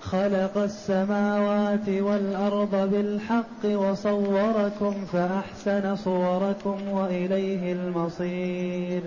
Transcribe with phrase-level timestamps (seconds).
[0.00, 9.02] خلق السماوات والأرض بالحق وصوركم فأحسن صوركم وإليه المصير.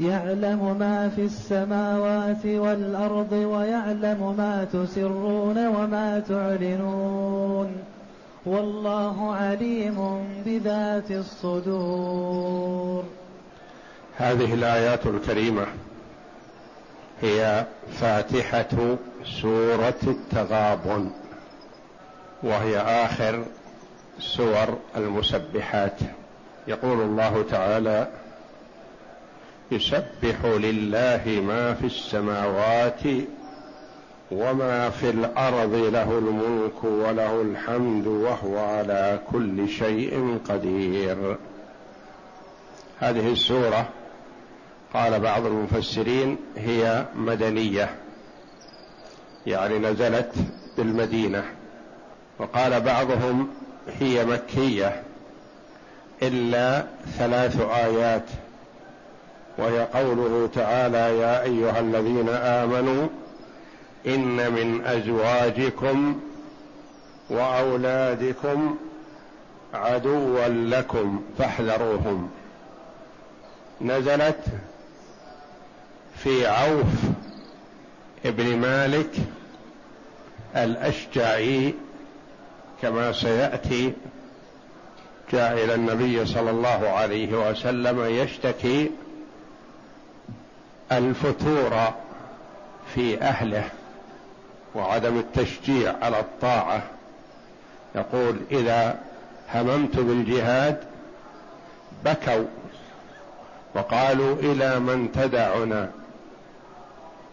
[0.00, 7.72] يعلم ما في السماوات والأرض ويعلم ما تسرون وما تعلنون.
[8.46, 13.04] والله عليم بذات الصدور.
[14.16, 15.66] هذه الآيات الكريمة
[17.22, 17.66] هي
[18.00, 18.96] فاتحة
[19.42, 21.10] سورة التغابن
[22.42, 23.44] وهي آخر
[24.18, 25.98] سور المسبحات.
[26.68, 28.08] يقول الله تعالى
[29.70, 33.00] يسبح لله ما في السماوات
[34.32, 41.36] وما في الأرض له الملك وله الحمد وهو على كل شيء قدير.
[43.00, 43.88] هذه السورة
[44.94, 47.90] قال بعض المفسرين هي مدنية
[49.46, 50.32] يعني نزلت
[50.76, 51.44] بالمدينة
[52.38, 53.48] وقال بعضهم
[54.00, 55.02] هي مكية
[56.22, 56.86] إلا
[57.18, 58.24] ثلاث آيات
[59.58, 63.08] وهي قوله تعالى يا أيها الذين آمنوا
[64.06, 66.20] إن من أزواجكم
[67.30, 68.76] وأولادكم
[69.74, 72.30] عدوا لكم فاحذروهم.
[73.80, 74.40] نزلت
[76.22, 76.86] في عوف
[78.24, 79.10] ابن مالك
[80.56, 81.74] الأشجعي
[82.82, 83.92] كما سيأتي
[85.32, 88.90] جاء إلى النبي صلى الله عليه وسلم يشتكي
[90.92, 91.94] الفتور
[92.94, 93.64] في أهله
[94.74, 96.82] وعدم التشجيع على الطاعة.
[97.94, 98.98] يقول إذا
[99.54, 100.84] هممت بالجهاد
[102.04, 102.44] بكوا
[103.74, 105.90] وقالوا إلى من تدعنا.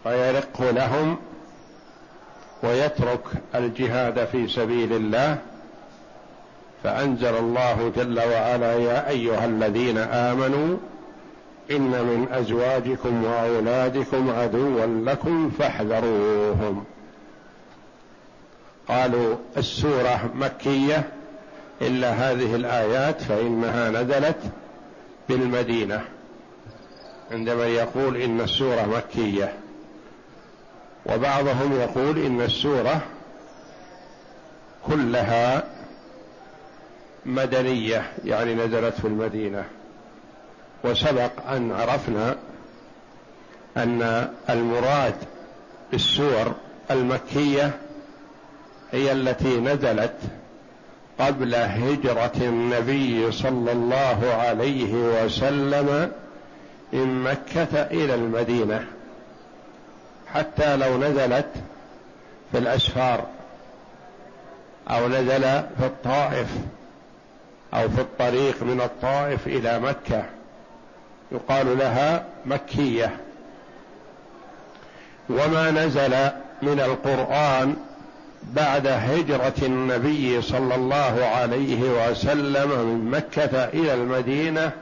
[0.04, 1.16] فيرق لهم
[2.62, 5.38] ويترك الجهاد في سبيل الله.
[6.84, 10.76] فأنزل الله جل وعلا يا أيها الذين آمنوا
[11.70, 16.84] إن من أزواجكم وأولادكم عدوا لكم فاحذروهم.
[18.88, 21.08] قالوا السورة مكية
[21.82, 24.40] إلا هذه الآيات فإنها نزلت
[25.28, 26.04] بالمدينة.
[27.30, 29.63] عندما يقول إن السورة مكية
[31.06, 33.00] وبعضهم يقول إن السورة
[34.86, 35.64] كلها
[37.26, 39.64] مدنية يعني نزلت في المدينة.
[40.84, 42.36] وسبق أن عرفنا
[43.76, 45.14] أن المراد
[45.92, 46.54] بالسور
[46.90, 47.70] المكية
[48.92, 50.16] هي التي نزلت
[51.20, 56.12] قبل هجرة النبي صلى الله عليه وسلم
[56.92, 58.86] من مكة إلى المدينة.
[60.34, 61.46] حتى لو نزلت
[62.52, 63.24] في الأسفار
[64.90, 65.42] أو نزل
[65.78, 66.48] في الطائف
[67.74, 70.24] أو في الطريق من الطائف إلى مكة
[71.32, 73.16] يقال لها مكية.
[75.30, 76.14] وما نزل
[76.62, 77.76] من القرآن
[78.42, 84.72] بعد هجرة النبي صلى الله عليه وسلم من مكة إلى المدينة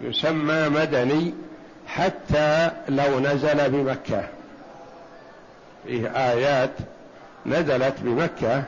[0.00, 1.34] يسمى مدني
[1.86, 4.37] حتى لو نزل بمكة.
[5.88, 6.70] فيه آيات
[7.46, 8.64] نزلت بمكة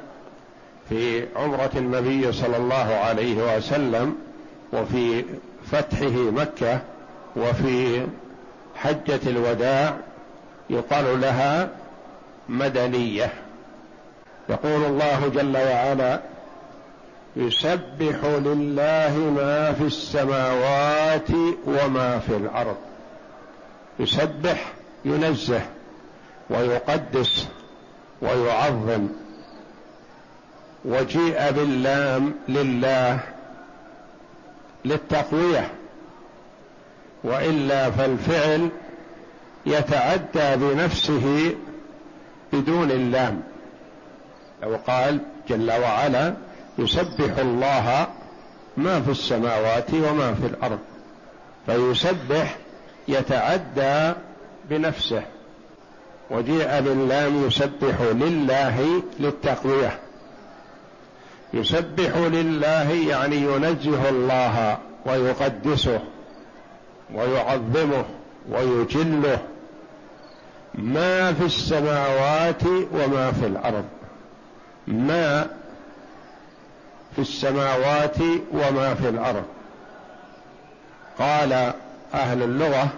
[0.88, 4.16] في عمرة النبي صلى الله عليه وسلم
[4.72, 5.24] وفي
[5.72, 6.80] فتحه مكة
[7.36, 8.06] وفي
[8.76, 9.96] حجة الوداع
[10.70, 11.68] يقال لها
[12.48, 13.32] مدنية.
[14.48, 16.20] يقول الله جل وعلا
[17.36, 21.30] يسبح لله ما في السماوات
[21.66, 22.76] وما في الأرض.
[23.98, 24.72] يسبح
[25.04, 25.62] ينزه.
[26.50, 27.48] ويقدس
[28.22, 29.08] ويعظم
[30.84, 33.20] وجيء باللام لله
[34.84, 35.70] للتقوية
[37.24, 38.68] وإلا فالفعل
[39.66, 41.54] يتعدى بنفسه
[42.52, 43.42] بدون اللام.
[44.62, 46.34] لو قال جل وعلا
[46.78, 48.08] يسبح الله
[48.76, 50.78] ما في السماوات وما في الأرض
[51.66, 52.56] فيسبح
[53.08, 54.12] يتعدى
[54.70, 55.22] بنفسه.
[56.30, 59.98] وجيء باللام يسبح لله للتقوية.
[61.54, 66.00] يسبح لله يعني ينزه الله ويقدسه
[67.14, 68.04] ويعظمه
[68.50, 69.38] ويجله.
[70.74, 72.62] ما في السماوات
[72.92, 73.84] وما في الأرض.
[74.86, 75.46] ما
[77.14, 78.16] في السماوات
[78.52, 79.44] وما في الأرض.
[81.18, 81.72] قال
[82.14, 82.88] أهل اللغة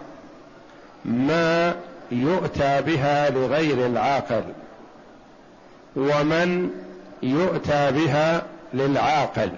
[1.04, 1.74] ما
[2.12, 4.42] يؤتى بها لغير العاقل
[5.96, 6.70] ومن
[7.22, 8.42] يؤتى بها
[8.74, 9.50] للعاقل.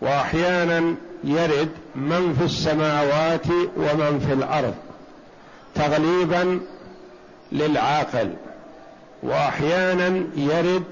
[0.00, 0.94] وأحيانا
[1.24, 3.46] يرد من في السماوات
[3.76, 4.74] ومن في الأرض
[5.74, 6.60] تغليبا
[7.52, 8.30] للعاقل.
[9.22, 10.84] وأحيانا يرد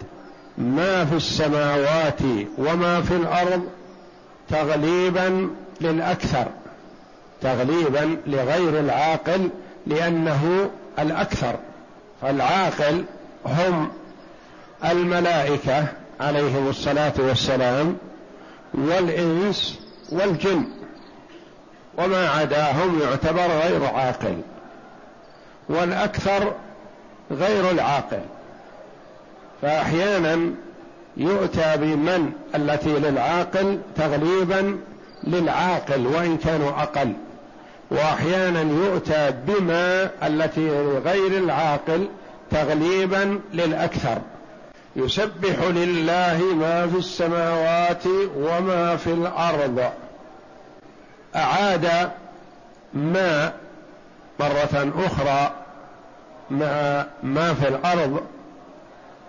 [0.59, 2.21] ما في السماوات
[2.59, 3.69] وما في الأرض
[4.49, 5.51] تغليبا
[5.81, 6.47] للأكثر
[7.43, 9.49] تغليبا لغير العاقل
[9.87, 11.55] لأنه الأكثر
[12.23, 13.05] فالعاقل
[13.47, 13.89] هم
[14.85, 15.87] الملائكة
[16.21, 17.97] عليهم الصلاة والسلام
[18.75, 19.79] والإنس
[20.13, 20.65] والجن
[21.99, 24.41] وما عداهم يعتبر غير عاقل
[25.69, 26.53] والأكثر
[27.31, 28.21] غير العاقل.
[29.63, 30.51] فأحيانا
[31.17, 34.79] يؤتى بمن التي للعاقل تغليبا
[35.25, 37.13] للعاقل وإن كانوا أقل.
[37.91, 42.09] وأحيانا يؤتى بما التي لغير العاقل
[42.51, 44.19] تغليبا للأكثر.
[44.97, 49.91] يسبح لله ما في السماوات وما في الأرض.
[51.37, 52.11] أعاد
[52.95, 53.53] ما
[54.41, 55.53] مرة أخرى
[56.51, 58.21] مع ما في الأرض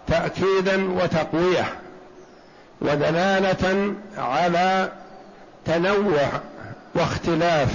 [0.08, 1.66] تاكيدا وتقوية
[2.82, 4.92] ودلالة على
[5.66, 6.28] تنوع
[6.96, 7.70] واختلاف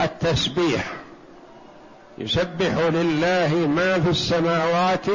[0.00, 0.92] التسبيح.
[2.18, 5.06] يسبح لله ما في السماوات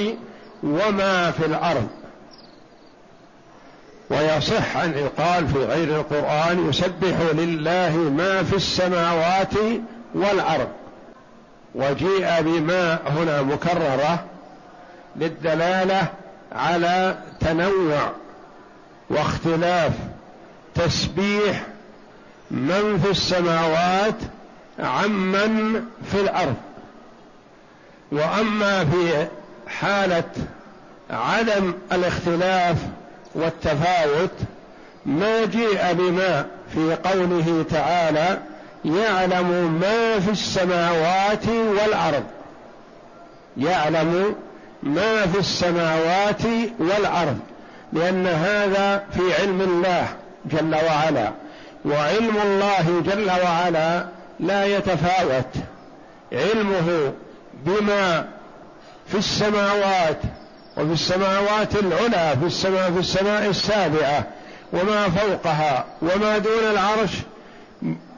[0.64, 1.88] وما في الأرض.
[4.10, 9.54] ويصح ان يقال في غير القرآن يسبح لله ما في السماوات
[10.16, 10.70] والأرض.
[11.76, 14.26] وجيء بما هنا مكررة
[15.16, 16.08] للدلالة
[16.52, 18.12] على تنوع
[19.10, 19.92] واختلاف
[20.76, 21.64] تسبيح
[22.52, 24.16] من في السماوات
[24.80, 26.56] عمن في الأرض.
[28.12, 29.28] وأما في
[29.68, 30.24] حالة
[31.10, 32.78] عدم الاختلاف
[33.36, 34.32] والتفاوت
[35.06, 38.40] ما جيء بما في قوله تعالى
[38.86, 42.24] يعلم ما في السماوات والأرض.
[43.58, 44.36] يعلم
[44.84, 46.46] ما في السماوات
[46.80, 47.40] والأرض.
[47.94, 50.08] لأن هذا في علم الله
[50.46, 51.32] جل وعلا.
[51.86, 55.56] وعلم الله جل وعلا لا يتفاوت.
[56.34, 57.14] علمه
[57.66, 58.26] بما
[59.08, 60.18] في السماوات
[60.78, 64.24] وفي السماوات العلى في السماء في السماء السابعة
[64.74, 67.12] وما فوقها وما دون العرش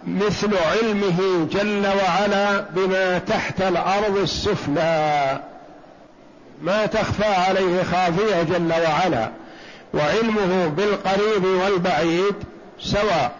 [0.07, 5.39] مثل علمه جل وعلا بما تحت الأرض السفلى.
[6.61, 9.29] ما تخفى عليه خافية جل وعلا.
[9.93, 12.35] وعلمه بالقريب والبعيد
[12.79, 13.31] سواء.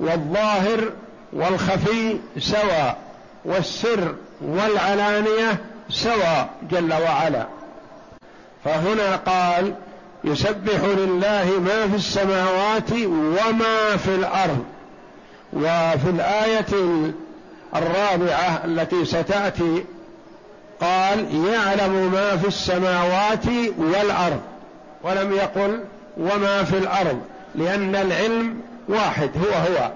[0.00, 0.90] والظاهر
[1.32, 2.96] والخفي سواء
[3.44, 5.58] والسر والعلانية
[5.90, 7.46] سواء جل وعلا.
[8.64, 9.74] فهنا قال
[10.24, 14.64] يسبح لله ما في السماوات وما في الأرض.
[15.52, 16.66] وفي الآية
[17.76, 19.84] الرابعة التي ستأتي
[20.80, 23.46] قال يعلم ما في السماوات
[23.78, 24.40] والأرض.
[25.02, 25.84] ولم يقل
[26.16, 27.20] وما في الأرض
[27.54, 29.90] لأن العلم واحد هو هو.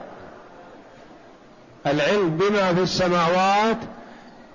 [1.86, 3.76] العلم بما في السماوات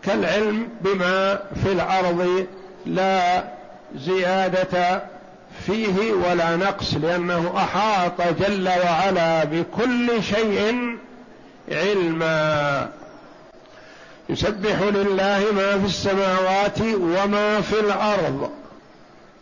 [0.03, 2.47] كالعلم بما في الأرض
[2.85, 3.43] لا
[3.95, 5.03] زيادة
[5.65, 10.97] فيه ولا نقص لأنه أحاط جل وعلا بكل شيء
[11.71, 12.89] علما.
[14.29, 18.49] يسبح لله ما في السماوات وما في الأرض.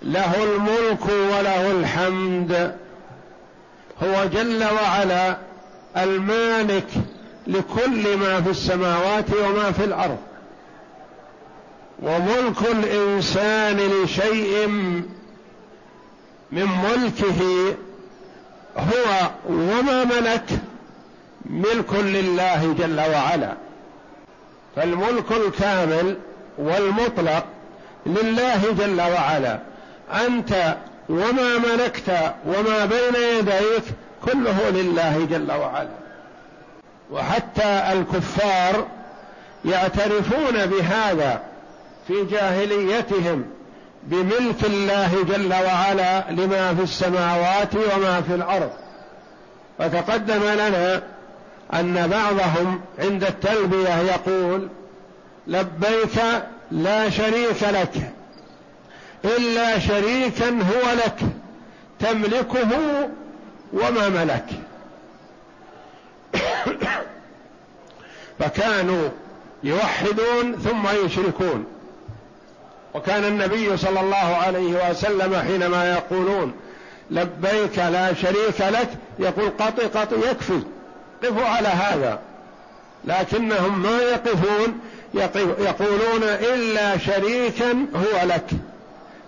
[0.01, 2.75] له الملك وله الحمد.
[4.03, 5.37] هو جل وعلا
[5.97, 6.87] المالك
[7.47, 10.17] لكل ما في السماوات وما في الأرض.
[12.03, 14.67] وملك الإنسان لشيء
[16.51, 17.75] من ملكه
[18.77, 20.49] هو وما ملك
[21.45, 23.53] ملك لله جل وعلا.
[24.75, 26.17] فالملك الكامل
[26.57, 27.45] والمطلق
[28.05, 29.59] لله جل وعلا.
[30.13, 30.75] أنت
[31.09, 33.83] وما ملكت وما بين يديك
[34.25, 36.04] كله لله جل وعلا.
[37.11, 38.87] وحتى الكفار
[39.65, 41.41] يعترفون بهذا
[42.07, 43.45] في جاهليتهم
[44.03, 48.69] بملك الله جل وعلا لما في السماوات وما في الأرض.
[49.79, 51.01] وتقدم لنا
[51.73, 54.69] أن بعضهم عند التلبية يقول
[55.47, 56.21] لبيك
[56.71, 58.13] لا شريك لك
[59.25, 61.19] إلا شريكا هو لك
[61.99, 62.69] تملكه
[63.73, 64.64] وما ملك.
[68.39, 69.09] فكانوا
[69.63, 71.65] يوحدون ثم يشركون.
[72.93, 76.53] وكان النبي صلى الله عليه وسلم حينما يقولون
[77.11, 80.59] لبيك لا شريك لك يقول قط قط يكفي.
[81.23, 82.19] قفوا على هذا.
[83.05, 84.79] لكنهم ما يقفون
[85.59, 88.49] يقولون إلا شريكا هو لك.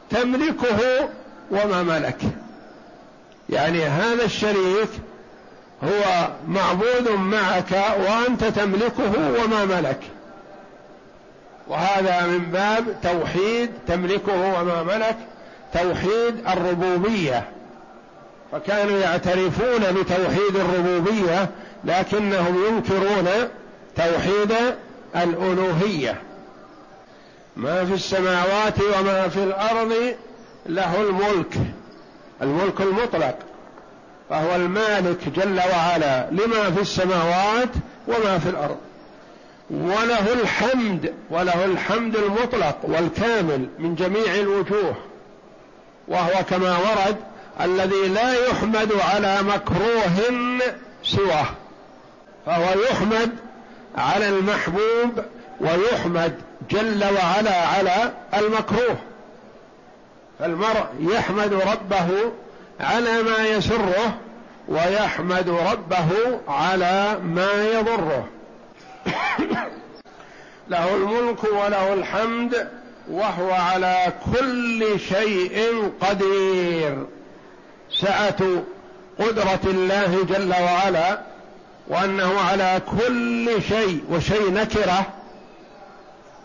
[0.09, 1.09] تملكه
[1.51, 2.21] وما ملك.
[3.49, 4.89] يعني هذا الشريك
[5.83, 9.99] هو معبود معك وأنت تملكه وما ملك.
[11.67, 15.17] وهذا من باب توحيد تملكه وما ملك
[15.73, 17.49] توحيد الربوبية.
[18.51, 21.49] فكانوا يعترفون بتوحيد الربوبية
[21.83, 23.27] لكنهم ينكرون
[23.95, 24.53] توحيد
[25.15, 26.21] الألوهية.
[27.55, 29.93] ما في السماوات وما في الأرض
[30.65, 31.53] له الملك
[32.41, 33.35] الملك المطلق.
[34.29, 37.69] فهو المالك جل وعلا لما في السماوات
[38.07, 38.77] وما في الأرض.
[39.71, 44.95] وله الحمد وله الحمد المطلق والكامل من جميع الوجوه
[46.07, 47.17] وهو كما ورد
[47.61, 50.33] الذي لا يحمد على مكروه
[51.03, 51.45] سواه.
[52.45, 53.31] فهو يحمد
[53.97, 55.23] على المحبوب
[55.61, 56.35] ويحمد
[56.71, 58.97] جل وعلا على المكروه.
[60.39, 62.07] فالمرء يحمد ربه
[62.79, 64.17] على ما يسره
[64.67, 68.27] ويحمد ربه على ما يضره.
[70.69, 72.67] له الملك وله الحمد
[73.11, 77.05] وهو على كل شيء قدير.
[77.91, 78.63] سعة
[79.19, 81.19] قدرة الله جل وعلا
[81.87, 85.05] وأنه على كل شيء وشيء نكرة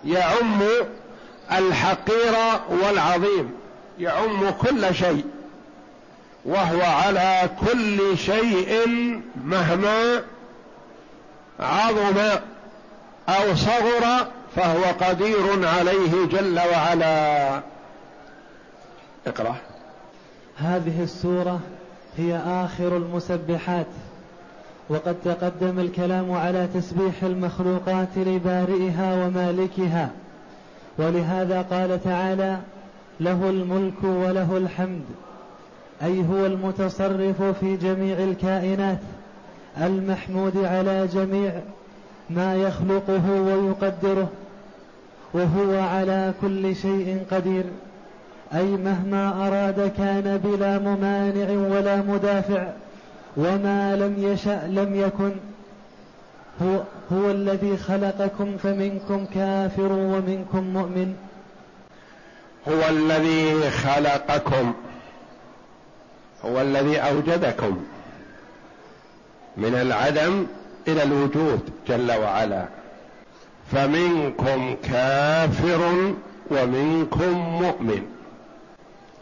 [0.04, 0.60] يعم
[1.52, 2.34] الحقير
[2.68, 3.50] والعظيم
[3.98, 5.24] يعم كل شيء.
[6.44, 8.88] وهو على كل شيء
[9.44, 10.22] مهما
[11.61, 12.18] عظم
[13.28, 17.61] أو صغر فهو قدير عليه جل وعلا.
[19.26, 19.56] اقرأ.
[20.56, 21.61] هذه السورة
[22.16, 23.87] هي آخر المسبحات
[24.88, 30.11] وقد تقدم الكلام على تسبيح المخلوقات لبارئها ومالكها.
[30.99, 32.58] ولهذا قال تعالى
[33.20, 35.04] له الملك وله الحمد.
[36.02, 38.99] أي هو المتصرف في جميع الكائنات
[39.80, 41.52] المحمود على جميع
[42.30, 44.28] ما يخلقه ويقدره
[45.35, 47.64] وهو على كل شيء قدير.
[48.54, 52.66] أي مهما أراد كان بلا ممانع ولا مدافع
[53.37, 55.32] وما لم يشأ لم يكن.
[56.62, 56.82] هو,
[57.12, 61.14] هو الذي خلقكم فمنكم كافر ومنكم مؤمن.
[62.68, 64.73] هو الذي خلقكم.
[66.44, 67.84] هو الذي أوجدكم
[69.56, 70.46] من العدم
[70.88, 72.64] إلى الوجود جل وعلا.
[73.72, 76.12] فمنكم كافر
[76.50, 78.06] ومنكم مؤمن.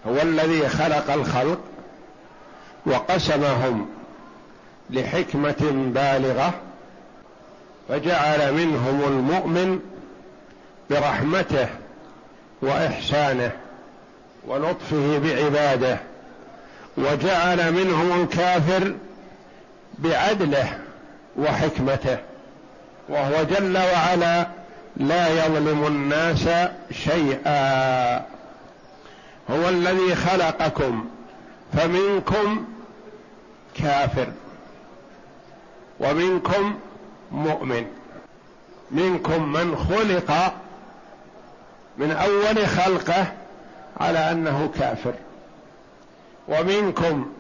[0.07, 1.59] هو الذي خلق الخلق
[2.87, 3.89] وقسمهم
[4.91, 6.55] لحكمة بالغة
[7.89, 9.81] فجعل منهم المؤمن
[10.91, 11.69] برحمته
[12.63, 13.53] وإحسانه
[14.47, 15.99] ولطفه بعباده.
[16.97, 18.95] وجعل منهم الكافر
[19.99, 20.79] بعدله
[21.39, 22.19] وحكمته
[23.09, 24.47] وهو جل وعلا
[24.97, 26.49] لا يظلم الناس
[26.93, 28.17] شيئا.
[29.51, 31.05] هو الذي خلقكم
[31.73, 32.65] فمنكم
[33.75, 34.27] كافر
[36.01, 36.79] ومنكم
[37.33, 37.87] مؤمن.
[38.91, 40.55] منكم من خلق
[41.99, 43.27] من أول خلقه
[44.01, 45.15] على أنه كافر.
[46.51, 47.33] ومنكم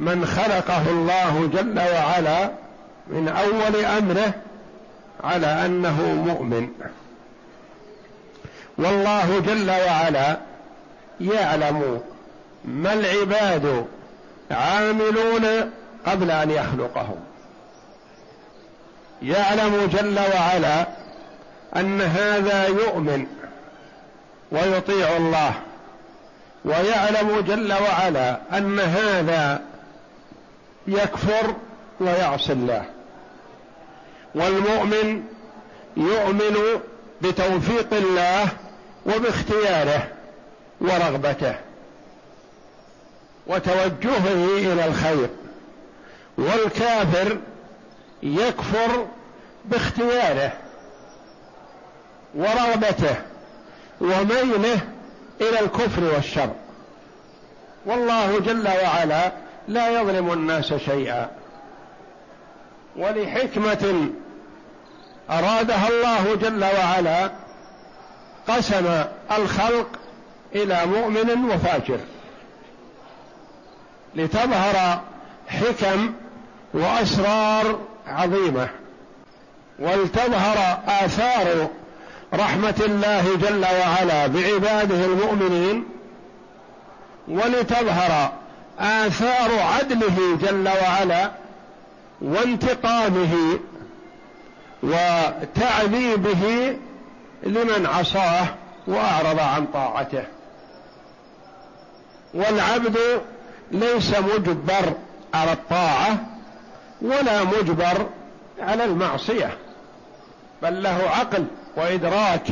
[0.00, 2.50] من خلقه الله جل وعلا
[3.08, 4.32] من أول أمره
[5.24, 6.68] على أنه مؤمن.
[8.78, 10.36] والله جل وعلا
[11.20, 12.00] يعلم
[12.64, 13.86] ما العباد
[14.50, 15.70] عاملون
[16.06, 17.16] قبل أن يخلقهم.
[19.22, 20.86] يعلم جل وعلا
[21.76, 23.26] أن هذا يؤمن
[24.52, 25.52] ويطيع الله.
[26.64, 29.60] ويعلم جل وعلا أن هذا
[30.86, 31.54] يكفر
[32.00, 32.84] ويعصي الله.
[34.34, 35.22] والمؤمن
[35.96, 36.56] يؤمن
[37.22, 38.48] بتوفيق الله
[39.06, 40.08] وباختياره
[40.80, 41.54] ورغبته
[43.46, 45.28] وتوجهه إلى الخير.
[46.38, 47.36] والكافر
[48.22, 49.06] يكفر
[49.64, 50.52] باختياره
[52.34, 53.14] ورغبته
[54.00, 54.80] وميله
[55.40, 56.50] إلى الكفر والشر.
[57.86, 59.32] والله جل وعلا
[59.68, 61.30] لا يظلم الناس شيئا.
[62.96, 64.08] ولحكمة
[65.30, 67.30] أرادها الله جل وعلا
[68.48, 69.04] قسم
[69.38, 69.88] الخلق
[70.54, 72.00] إلى مؤمن وفاجر.
[74.14, 75.00] لتظهر
[75.48, 76.12] حكم
[76.74, 78.68] وأسرار عظيمة.
[79.78, 81.68] ولتظهر آثار
[82.34, 85.84] رحمة الله جل وعلا بعباده المؤمنين
[87.28, 88.32] ولتظهر
[88.78, 91.30] آثار عدله جل وعلا
[92.22, 93.58] وانتقامه
[94.82, 96.76] وتعذيبه
[97.42, 98.46] لمن عصاه
[98.86, 100.24] وأعرض عن طاعته.
[102.34, 102.98] والعبد
[103.72, 104.92] ليس مجبر
[105.34, 106.16] على الطاعة
[107.02, 108.06] ولا مجبر
[108.60, 109.58] على المعصية.
[110.62, 111.44] بل له عقل
[111.76, 112.46] وإدراك.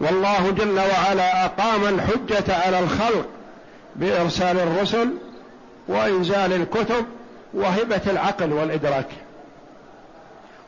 [0.00, 3.26] والله جل وعلا أقام الحجة على الخلق
[3.96, 5.08] بإرسال الرسل
[5.88, 7.06] وإنزال الكتب
[7.54, 9.08] وهبة العقل والإدراك.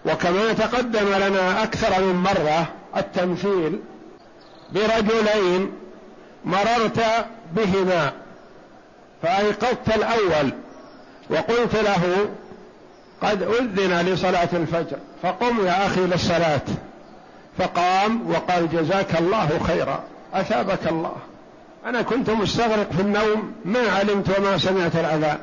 [0.07, 3.81] وكما تقدم لنا أكثر من مرة التمثيل
[4.73, 5.73] برجلين
[6.45, 7.05] مررت
[7.53, 8.13] بهما
[9.23, 10.53] فأيقظت الأول
[11.31, 12.29] وقلت له
[13.23, 16.61] قد أذن لصلاه الفجر فقم يا أخي للصلاة.
[17.59, 21.17] فقام وقال جزاك الله خيرا أثابك الله.
[21.87, 25.39] أنا كنت مستغرق في النوم ما علمت وما سمعت الأذان.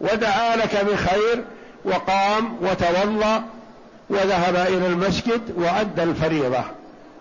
[0.00, 1.44] ودعا لك بخير
[1.84, 3.44] وقام وتوضأ
[4.10, 6.64] وذهب إلى المسجد وأدى الفريضة.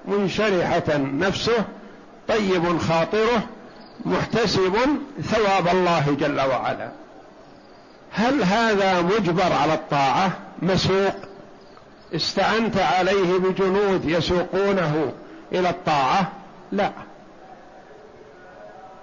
[0.06, 1.64] منشرحة نفسه
[2.28, 3.44] طيب خاطره
[4.06, 4.76] محتسب
[5.24, 7.03] ثواب الله جل وعلا.
[8.14, 11.14] هل هذا مجبر على الطاعة؟ مسوق
[12.16, 15.14] استعنت عليه بجنود يسوقونه
[15.52, 16.32] إلى الطاعة؟
[16.72, 16.92] لا.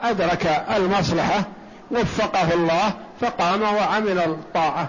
[0.03, 0.47] أدرك
[0.77, 1.45] المصلحة
[1.91, 4.89] وفقه الله فقام وعمل الطاعة.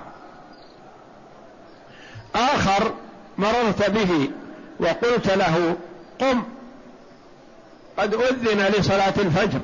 [2.35, 2.93] آخر
[3.37, 4.29] مررت به
[4.79, 5.75] وقلت له
[6.19, 6.43] قم.
[7.97, 9.59] قد أذن لصلاة الفجر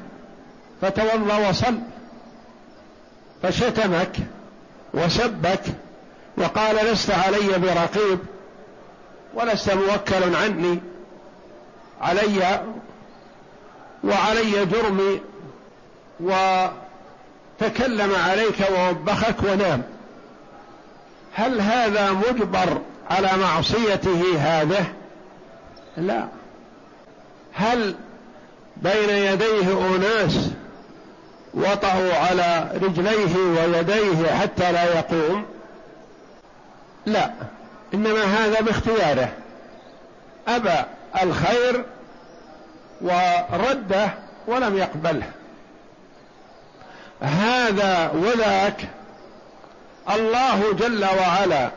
[0.82, 1.80] فتوضا وصل
[3.43, 4.17] فشتمك.
[4.97, 5.62] وسبك
[6.38, 8.19] وقال لست علي برقيب
[9.33, 10.79] ولست موكل عني
[12.01, 12.62] علي
[14.03, 15.21] وعلي جرمي
[16.19, 19.83] وتكلم عليك ووبخك ونام.
[21.33, 24.86] هل هذا مجبر على معصيته هذه؟
[25.97, 26.27] لا.
[27.53, 27.95] هل
[28.77, 30.51] بين يديه أناس
[31.53, 35.45] وطأوا على رجليه ويديه حتى لا يقوم.
[37.05, 37.31] لا
[37.93, 39.29] إنما هذا باختياره.
[40.47, 40.75] أبى
[41.23, 41.86] الخير
[43.01, 44.10] ورده
[44.47, 45.29] ولم يقبله.
[47.21, 48.81] هذا وذاك
[50.15, 51.69] الله جل وعلا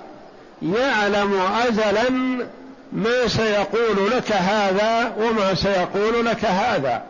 [0.62, 2.10] يعلم ازلا
[2.92, 7.02] ما سيقول لك هذا وما سيقول لك هذا.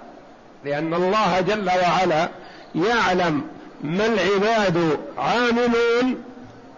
[0.65, 2.29] لأن الله جل وعلا
[2.75, 3.43] يعلم
[3.85, 6.23] ما العباد عاملون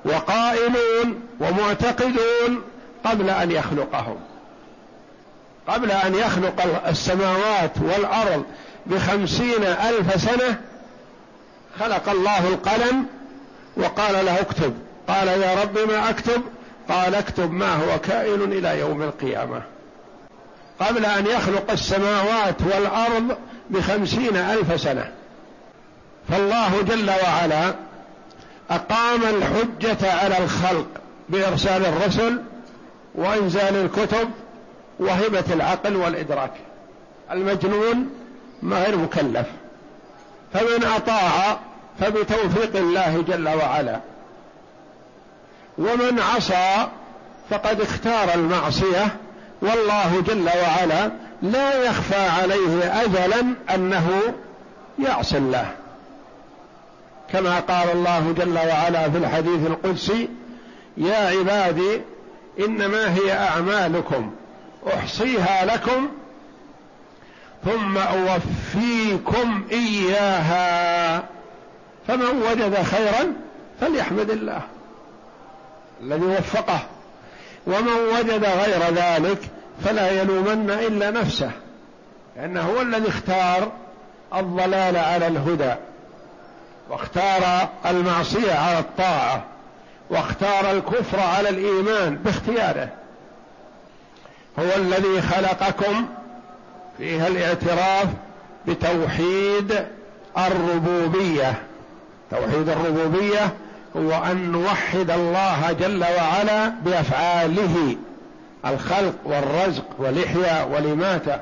[0.05, 2.63] وقائلون ومعتقدون
[3.05, 4.17] قبل أن يخلقهم.
[5.69, 8.45] قبل أن يخلق السماوات والأرض
[8.87, 10.61] بخمسين ألف سنة
[11.81, 13.07] خلق الله القلم
[13.77, 14.75] وقال له اكتب.
[15.09, 16.43] قال يا رب ما أكتب؟
[16.89, 19.63] قال اكتب ما هو كائن إلى يوم القيامة.
[20.81, 23.37] قبل أن يخلق السماوات والأرض
[23.71, 25.22] بخمسين ألف سنة.
[26.29, 27.75] فالله جل وعلا
[28.71, 30.87] أقام الحجة على الخلق
[31.29, 32.41] بإرسال الرسل
[33.15, 34.31] وإنزال الكتب
[34.99, 36.53] وهبة العقل والإدراك.
[37.31, 38.11] المجنون
[38.63, 39.47] ما غير مكلف.
[40.53, 41.59] فمن أطاع
[42.01, 44.01] فبتوفيق الله جل وعلا.
[45.79, 46.89] ومن عصى
[47.51, 49.17] فقد اختار المعصية.
[49.63, 51.11] والله جل وعلا
[51.43, 54.09] لا يخفى عليه ازلا أنه
[54.99, 55.73] يعصي الله.
[57.33, 60.29] كما قال الله جل وعلا في الحديث القدسي
[60.97, 62.01] يا عبادي
[62.61, 64.31] إنما هي أعمالكم
[64.95, 66.09] أحصيها لكم
[67.65, 71.25] ثم أوفيكم إياها
[72.09, 73.33] فمن وجد خيرا
[73.81, 74.61] فليحمد الله.
[76.03, 76.81] الذي وفقه.
[77.67, 79.39] ومن وجد غير ذلك
[79.85, 81.51] فلا يلومن إلا نفسه
[82.37, 83.73] لأنه هو الذي اختار
[84.35, 85.75] الضلال على الهدى.
[86.91, 89.45] واختار المعصية على الطاعة
[90.11, 92.89] واختار الكفر على الإيمان باختياره.
[94.59, 96.07] هو الذي خلقكم
[96.99, 98.07] فيها الاعتراف
[98.67, 99.85] بتوحيد
[100.39, 101.55] الربوبية.
[102.31, 103.53] توحيد الربوبية
[103.97, 107.97] هو أن نوحد الله جل وعلا بأفعاله
[108.67, 111.41] الخلق والرزق والاحياء والاماته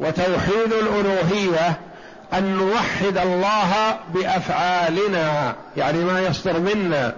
[0.00, 1.78] وتوحيد الألوهية
[2.38, 7.14] أن نوحد الله بأفعالنا يعني ما يصدر منا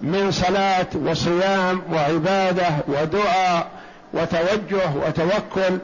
[0.00, 3.66] من صلاة وصيام وعبادة ودعاء
[4.12, 5.78] وتوجه وتوكل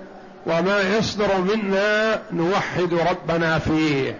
[0.46, 4.18] وما يصدر منا نوحد ربنا فيه.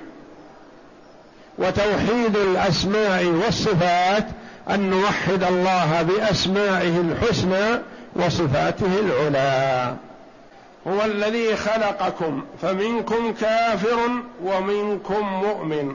[1.59, 4.27] وتوحيد الأسماء والصفات
[4.71, 7.81] أن نوحد الله بأسمائه الحسنى
[8.16, 9.95] وصفاته العلى.
[10.87, 13.99] هو الذي خلقكم فمنكم كافر
[14.42, 15.94] ومنكم مؤمن.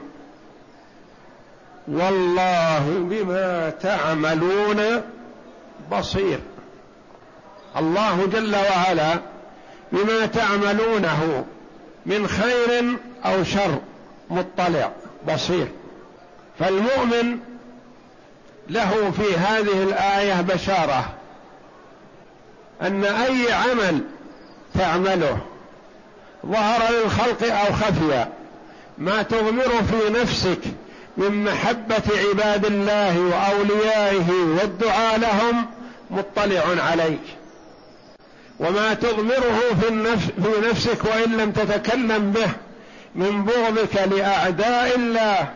[1.88, 5.02] والله بما تعملون
[5.92, 6.38] بصير.
[7.76, 9.20] الله جل وعلا
[9.92, 11.44] بما تعملونه
[12.06, 13.78] من خير أو شر
[14.30, 14.90] مطلع
[15.28, 15.68] بصير.
[16.58, 17.38] فالمؤمن
[18.68, 21.14] له في هذه الآية بشارة
[22.82, 24.00] أن أي عمل
[24.74, 25.38] تعمله.
[26.46, 28.26] ظهر للخلق أو خفي.
[28.98, 30.60] ما تضمر في نفسك
[31.16, 35.66] من محبة عباد الله وأوليائه والدعاء لهم
[36.10, 37.42] مطلع عليك.
[38.60, 42.50] وما تضمره في, النفس في نفسك وإن لم تتكلم به
[43.14, 45.48] من بغضك لأعداء الله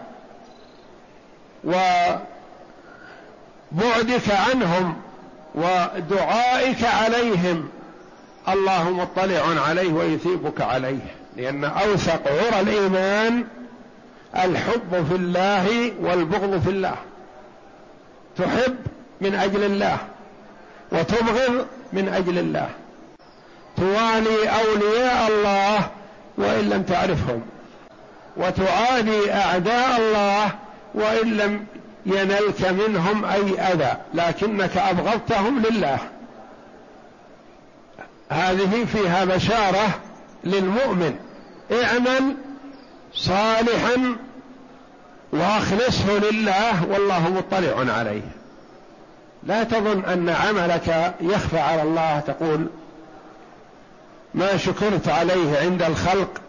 [3.72, 4.96] وبعدك عنهم
[5.54, 7.68] ودعائك عليهم.
[8.48, 11.14] الله مطلع عليه ويثيبك عليه.
[11.36, 13.44] لأن أوثق عرى الإيمان
[14.36, 16.94] الحب في الله والبغض في الله.
[18.38, 18.76] تحب
[19.20, 19.98] من أجل الله
[20.92, 22.68] وتبغض من أجل الله.
[23.76, 25.90] توالي أولياء الله
[26.38, 27.42] وإن لم تعرفهم.
[28.36, 30.50] وتعادي أعداء الله
[30.94, 31.66] وإن لم
[32.06, 33.96] ينلك منهم أي أذى.
[34.14, 35.98] لكنك أبغضتهم لله.
[38.30, 40.00] هذه فيها بشارة
[40.44, 41.16] للمؤمن.
[41.72, 42.36] اعمل
[43.12, 44.16] صالحا
[45.32, 48.22] واخلصه لله والله مطلع عليه.
[49.42, 52.66] لا تظن أن عملك يخفى على الله تقول
[54.34, 56.40] ما شكرت عليه عند الخلق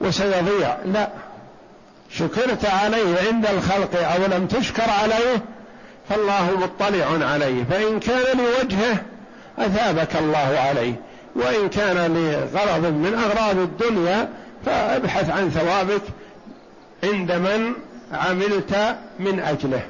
[0.00, 0.76] وسيضيع.
[0.84, 1.08] لا.
[2.10, 5.42] شكرت عليه عند الخلق أو لم تشكر عليه
[6.08, 7.64] فالله مطلع عليه.
[7.64, 9.02] فإن كان لوجهه
[9.66, 10.94] أثابك الله عليه.
[11.36, 14.28] وإن كان لغرض من أغراض الدنيا
[14.66, 16.02] فابحث عن ثوابك
[17.04, 17.72] عند من
[18.12, 19.82] عملت من أجله.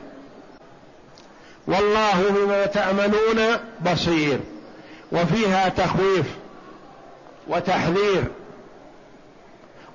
[1.66, 3.58] والله بما تعملون
[3.92, 4.40] بصير.
[5.12, 6.26] وفيها تخويف
[7.48, 8.24] وتحذير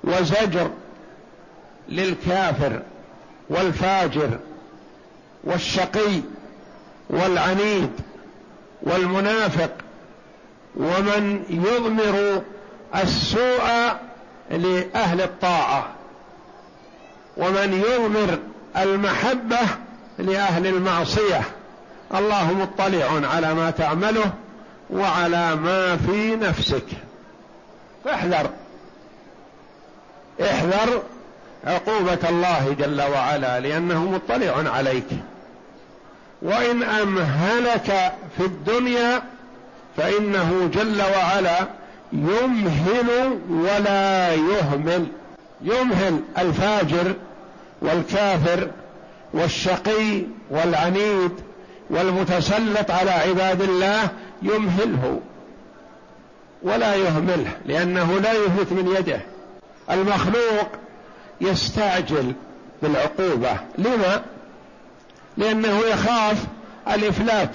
[0.04, 0.70] وزجر
[1.88, 2.82] للكافر
[3.50, 4.38] والفاجر
[5.44, 6.20] والشقي
[7.10, 7.90] والعنيد
[8.86, 9.70] والمنافق
[10.76, 12.42] ومن يضمر
[13.02, 13.66] السوء
[14.50, 15.88] لأهل الطاعة
[17.36, 18.38] ومن يضمر
[18.76, 19.58] المحبة
[20.18, 21.40] لأهل المعصية
[22.14, 24.32] الله مطلع على ما تعمله
[24.90, 26.86] وعلى ما في نفسك
[28.04, 28.50] فاحذر
[30.40, 31.02] احذر
[31.64, 35.06] عقوبة الله جل وعلا لأنه مطلع عليك
[36.42, 39.22] وإن أمهلك في الدنيا
[39.96, 41.66] فإنه جل وعلا
[42.12, 45.06] يمهل ولا يهمل.
[45.62, 47.14] يمهل الفاجر
[47.82, 48.70] والكافر
[49.32, 51.32] والشقي والعنيد
[51.90, 54.08] والمتسلط على عباد الله
[54.42, 55.20] يمهله
[56.62, 59.20] ولا يهمله لأنه لا يفلت من يده.
[59.90, 60.68] المخلوق
[61.40, 62.32] يستعجل
[62.82, 63.56] بالعقوبة.
[63.78, 64.22] لما؟
[65.36, 66.44] لأنه يخاف
[66.88, 67.50] الإفلات.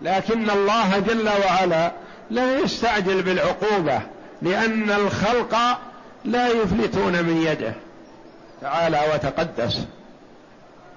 [0.00, 1.92] لكن الله جل وعلا
[2.30, 4.00] لا يستعجل بالعقوبة
[4.42, 5.56] لأن الخلق
[6.24, 7.74] لا يفلتون من يده.
[8.60, 9.78] تعالى وتقدس.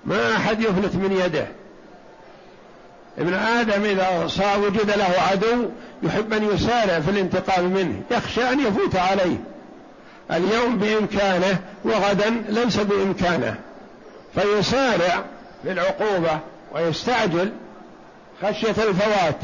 [0.05, 1.47] ما أحد يفلت من يده.
[3.17, 5.69] ابن آدم إذا صار وجد له عدو
[6.03, 8.01] يحب أن يسارع في الانتقام منه.
[8.11, 9.37] يخشى أن يفوت عليه.
[10.31, 13.55] اليوم بإمكانه وغدا ليس بإمكانه.
[14.35, 15.23] فيسارع
[15.65, 16.39] في العقوبة
[16.75, 17.51] ويستعجل
[18.41, 19.37] خشية الفوات.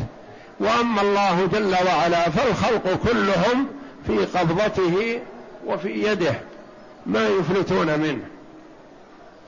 [0.60, 3.67] وأما الله جل وعلا فالخلق كلهم
[4.07, 5.21] في قبضته
[5.65, 6.36] وفي يده
[7.05, 8.23] ما يفلتون منه.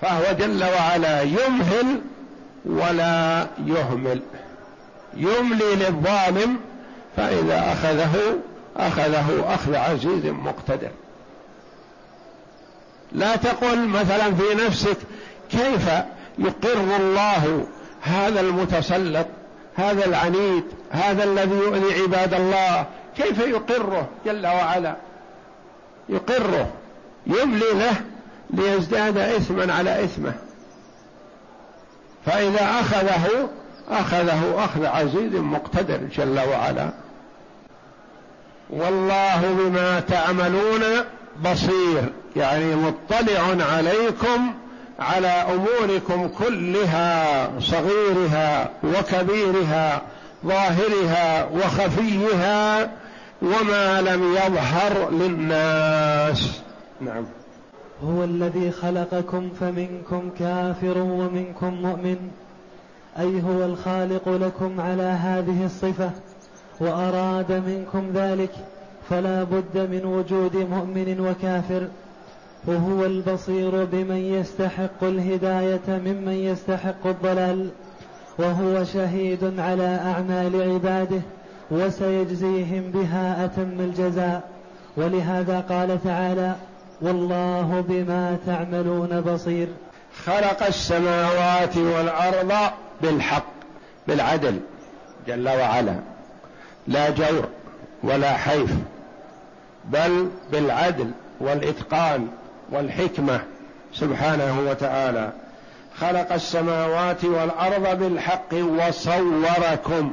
[0.02, 2.02] فهو جل وعلا يمهل
[2.66, 4.22] ولا يهمل.
[5.18, 6.58] يملي للظالم
[7.18, 8.38] فإذا أخذه
[8.78, 10.92] أخذه أخذ عزيز مقتدر.
[13.12, 14.98] لا تقل مثلا في نفسك
[15.52, 15.90] كيف
[16.38, 17.68] يقر الله
[18.02, 19.28] هذا المتسلط
[19.76, 22.86] هذا العنيد هذا الذي يؤذي عباد الله.
[23.18, 24.96] كيف يقره جل وعلا؟
[26.10, 26.72] يقره
[27.28, 27.96] يملي له
[28.50, 30.34] ليزداد اثما على إثمه.
[32.26, 33.50] فإذا أخذه
[33.90, 36.90] أخذه أخذ عزيز مقتدر جل وعلا.
[38.70, 40.84] والله بما تعملون
[41.46, 42.04] بصير
[42.36, 44.54] يعني مطلع عليكم
[45.04, 50.02] على أموركم كلها صغيرها وكبيرها
[50.46, 52.90] ظاهرها وخفيها
[53.42, 56.62] وما لم يظهر للناس.
[57.02, 57.26] نعم.
[58.04, 62.18] هو الذي خلقكم فمنكم كافر ومنكم مؤمن
[63.20, 66.12] أي هو الخالق لكم على هذه الصفة
[66.80, 68.52] وأراد منكم ذلك
[69.10, 71.88] فلا بد من وجود مؤمن وكافر.
[72.68, 77.70] وهو البصير بمن يستحق الهداية ممن يستحق الضلال
[78.38, 81.22] وهو شهيد على أعمال عباده
[81.72, 84.54] وسيجزيهم بها أتم الجزاء.
[84.98, 86.56] ولهذا قال تعالى
[87.02, 89.68] والله بما تعملون بصير
[90.26, 92.54] خلق السماوات والأرض
[93.02, 93.46] بالحق
[94.08, 94.60] بالعدل
[95.28, 95.96] جل وعلا
[96.88, 97.48] لا جور
[98.04, 98.72] ولا حيف
[99.86, 102.28] بل بالعدل والإتقان
[102.74, 103.40] والحكمة
[103.94, 105.32] سبحانه وتعالى.
[106.00, 110.12] خلق السماوات والأرض بالحق وصوركم.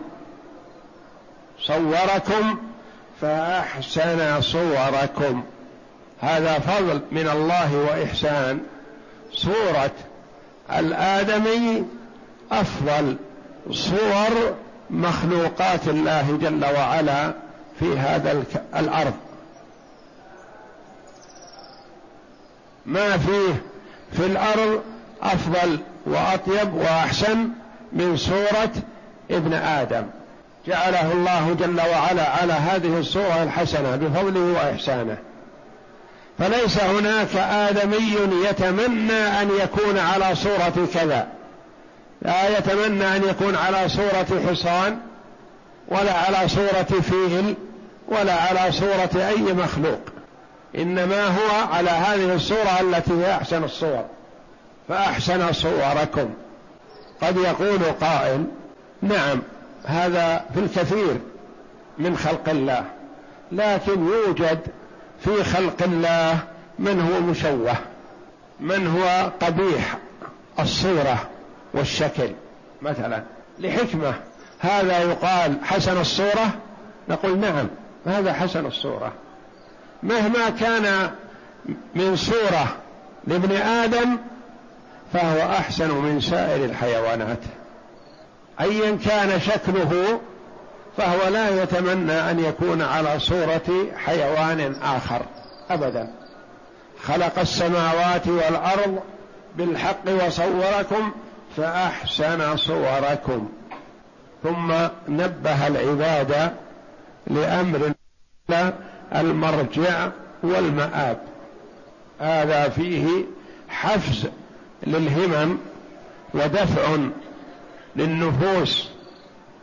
[1.61, 2.59] صوركم
[3.21, 5.43] فأحسن صوركم.
[6.21, 8.61] هذا فضل من الله وإحسان.
[9.33, 9.91] صوره
[10.79, 11.85] الآدمي
[12.53, 13.17] أفضل
[13.71, 14.55] صور
[14.91, 17.33] مخلوقات الله جل وعلا
[17.81, 18.45] في هذا
[18.77, 19.15] الأرض.
[22.91, 23.63] ما فيه
[24.13, 24.81] في الأرض
[25.23, 27.49] أفضل وأطيب وأحسن
[27.93, 28.71] من صوره
[29.31, 30.07] ابن آدم.
[30.67, 35.17] جعله الله جل وعلا على هذه الصورة الحسنة بفضله وإحسانه.
[36.39, 38.17] فليس هناك آدمي
[38.49, 41.27] يتمنى أن يكون على صورة كذا.
[42.23, 44.99] لا يتمنى أن يكون على صورة حصان
[45.89, 47.55] ولا على صورة فيل
[48.09, 50.01] ولا على صورة أي مخلوق.
[50.77, 54.05] إنما هو على هذه الصورة التي هي أحسن الصور.
[54.89, 56.31] فأحسن صوركم.
[57.23, 58.45] قد يقول قائل
[59.03, 59.43] نعم
[59.85, 61.21] هذا في الكثير
[61.99, 62.85] من خلق الله
[63.53, 64.59] لكن يوجد
[65.25, 66.39] في خلق الله
[66.79, 67.75] من هو مشوه
[68.61, 69.99] من هو قبيح
[70.61, 71.29] الصورة
[71.75, 72.31] والشكل.
[72.83, 73.23] مثلا
[73.59, 74.15] لحكمة
[74.59, 76.51] هذا يقال حسن الصورة؟
[77.09, 77.67] نقول نعم
[78.07, 79.13] هذا حسن الصورة.
[80.03, 81.11] مهما كان
[81.95, 82.77] من صورة
[83.27, 84.19] لابن آدم
[85.13, 87.39] فهو أحسن من سائر الحيوانات.
[88.61, 90.21] ايا كان شكله
[90.97, 95.23] فهو لا يتمنى أن يكون على صورة حيوان آخر
[95.71, 96.13] ابدا.
[97.03, 98.99] خلق السماوات والأرض
[99.57, 101.13] بالحق وصوركم
[101.57, 103.49] فأحسن صوركم.
[104.43, 104.73] ثم
[105.09, 106.53] نبه العباد
[107.27, 107.93] لأمر
[109.15, 110.09] المرجع
[110.43, 111.19] والمآب.
[112.21, 113.25] هذا فيه
[113.69, 114.27] حفز
[114.87, 115.59] للهمم
[116.35, 116.97] ودفع
[117.97, 118.89] للنفوس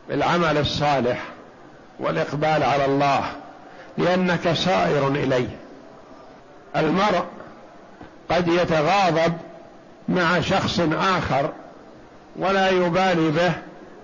[0.08, 1.24] بالعمل الصالح
[2.00, 3.24] والإقبال على الله
[3.98, 5.56] لأنك صائر إليه.
[6.76, 7.24] المرء
[8.30, 9.32] قد يتغاضب
[10.08, 11.50] مع شخص آخر
[12.36, 13.52] ولا يبالي به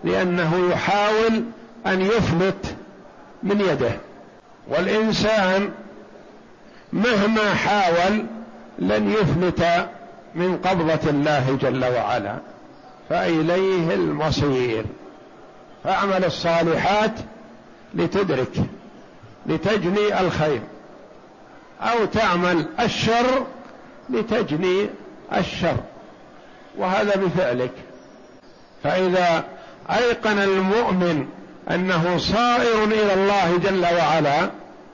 [0.05, 1.45] لأنه يحاول
[1.87, 2.75] أن يفلت
[3.43, 3.99] من يده.
[4.69, 5.71] والإنسان
[6.93, 8.25] مهما حاول
[8.79, 9.89] لن يفلت
[10.35, 12.39] من قبضة الله جل وعلا
[13.09, 14.85] فإليه المصير.
[15.85, 17.13] فاعمل الصالحات
[17.95, 18.57] لتدرك
[19.47, 20.61] لتجني الخير
[21.81, 23.47] أو تعمل الشر
[24.11, 24.91] لتجني
[25.37, 25.77] الشر.
[26.79, 27.73] وهذا بفعلك.
[28.83, 29.45] فإذا
[29.91, 31.27] أيقن المؤمن
[31.71, 34.51] أنه صائر إلى الله جل وعلا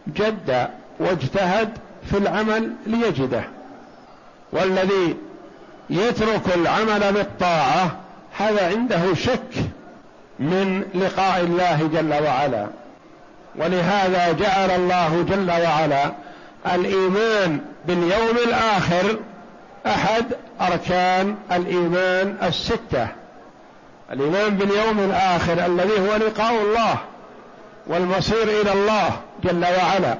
[0.06, 0.68] جد
[1.00, 1.68] واجتهد
[2.10, 3.44] في العمل ليجده.
[4.52, 5.16] والذي
[5.90, 7.96] يترك العمل بالطاعة
[8.38, 9.54] هذا عنده شك
[10.38, 12.66] من لقاء الله جل وعلا.
[13.56, 16.12] ولهذا جعل الله جل وعلا
[16.74, 19.18] الإيمان باليوم الآخر
[19.86, 20.24] أحد
[20.60, 23.08] أركان الإيمان الستة.
[24.12, 26.98] الإيمان باليوم الآخر الذي هو لقاء الله
[27.86, 29.10] والمصير إلى الله
[29.44, 30.18] جل وعلا.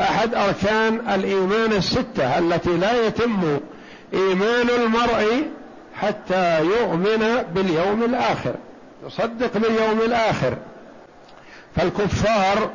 [0.00, 3.58] أحد أركان الإيمان الستة التي لا يتم
[4.14, 5.42] إيمان المرء
[5.94, 8.54] حتى يؤمن باليوم الآخر
[9.06, 10.54] يصدق باليوم الآخر.
[11.76, 12.70] فالكفار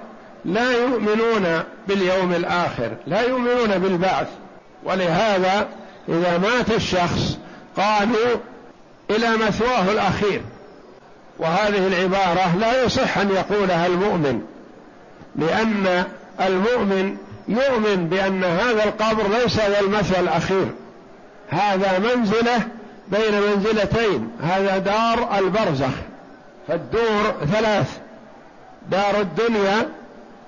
[0.46, 4.28] لا يؤمنون باليوم الآخر لا يؤمنون بالبعث.
[4.84, 5.68] ولهذا
[6.10, 7.38] إذا مات الشخص
[7.78, 8.38] قالوا
[9.10, 10.42] إلى مثواه الأخير.
[11.40, 14.42] وهذه العبارة لا يصح أن يقولها المؤمن
[15.36, 16.04] لأن
[16.42, 20.68] المؤمن يؤمن بأن هذا القبر ليس هو المثوى الأخير.
[21.50, 22.62] هذا منزلة
[23.08, 24.32] بين منزلتين.
[24.44, 25.94] هذا دار البرزخ
[26.68, 27.98] فالدور ثلاث
[28.90, 29.90] دار الدنيا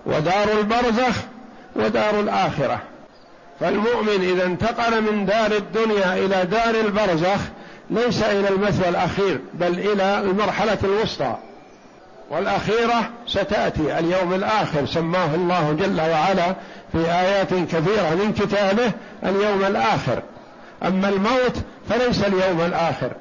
[0.05, 1.15] ودار البرزخ
[1.75, 2.81] ودار الآخرة.
[3.59, 7.39] فالمؤمن إذا انتقل من دار الدنيا إلى دار البرزخ
[7.89, 11.35] ليس إلى المثوى الأخير بل إلى المرحلة الوسطى.
[12.29, 16.55] والأخيرة ستأتي اليوم الآخر سماه الله جل وعلا
[16.91, 18.91] في آيات كثيرة من كتابه
[19.23, 20.21] اليوم الآخر.
[20.83, 21.55] أما الموت
[21.89, 23.11] فليس اليوم الآخر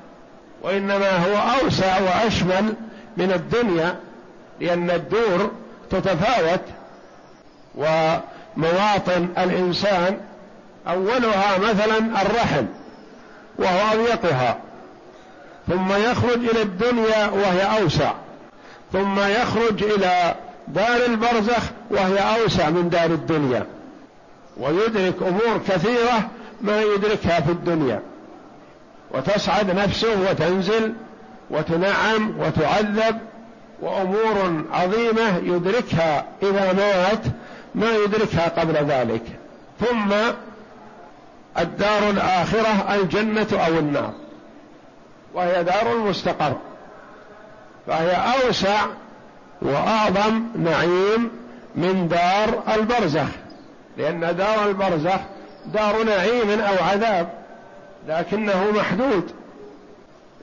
[0.62, 2.74] وإنما هو أوسع وأشمل
[3.16, 3.96] من الدنيا
[4.60, 5.50] لأن الدور
[5.90, 6.60] تتفاوت.
[7.74, 10.16] ومواطن الإنسان
[10.88, 12.64] أولها مثلا الرحم.
[13.58, 14.58] وهو اضيقها
[15.68, 18.12] ثم يخرج إلى الدنيا وهي أوسع.
[18.92, 20.34] ثم يخرج إلى
[20.68, 23.66] دار البرزخ وهي أوسع من دار الدنيا.
[24.56, 26.28] ويدرك أمور كثيرة
[26.60, 28.00] ما يدركها في الدنيا.
[29.10, 30.92] وتصعد نفسه وتنزل
[31.50, 33.18] وتنعم وتعذب.
[33.82, 37.24] وأمور عظيمة يدركها إذا مات
[37.74, 39.22] ما يدركها قبل ذلك.
[39.80, 40.14] ثم
[41.58, 44.12] الدار الآخرة الجنة أو النار.
[45.34, 46.56] وهي دار المستقر.
[47.86, 48.86] فهي أوسع
[49.62, 51.30] وأعظم نعيم
[51.74, 53.28] من دار البرزخ.
[53.96, 55.20] لأن دار البرزخ
[55.66, 57.28] دار نعيم أو عذاب
[58.08, 59.30] لكنه محدود.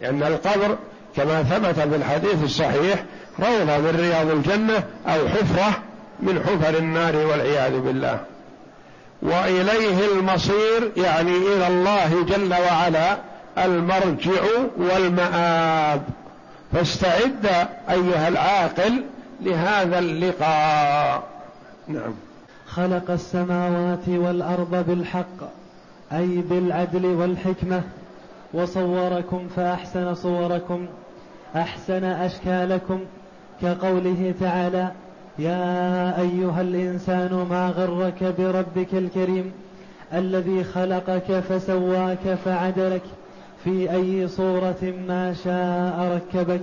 [0.02, 0.78] لأن القبر
[1.16, 3.04] كما ثبت في الحديث الصحيح
[3.40, 5.82] روضة من رياض الجنة أو حفرة
[6.20, 8.20] من حفر النار والعياذ بالله.
[9.22, 13.18] وإليه المصير يعني إلى الله جل وعلا
[13.58, 14.42] المرجع
[14.78, 16.02] والمآب.
[16.74, 17.46] فاستعد
[17.90, 19.04] أيها العاقل
[19.42, 21.24] لهذا اللقاء.
[21.88, 22.14] نعم.
[22.68, 25.62] خلق السماوات والأرض بالحق
[26.12, 27.82] أي بالعدل والحكمة
[28.54, 30.86] وصوركم فأحسن صوركم
[31.56, 33.00] أحسن أشكالكم
[33.62, 34.92] كقوله تعالى
[35.42, 39.52] يا أيها الإنسان ما غرك بربك الكريم
[40.14, 43.02] الذي خلقك فسواك فعدلك
[43.64, 46.62] في أي صورة ما شاء ركبك.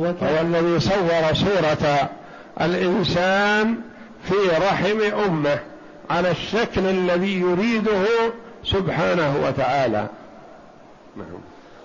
[0.00, 2.10] هو الذي صور صورة
[2.60, 3.74] الإنسان
[4.22, 5.58] في رحم أمه
[6.10, 8.04] على الشكل الذي يريده
[8.64, 10.06] سبحانه وتعالى
[11.16, 11.40] نعم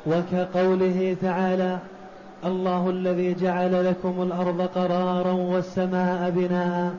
[0.05, 1.79] وكقوله تعالى
[2.45, 6.93] الله الذي جعل لكم الأرض قرارا والسماء بناء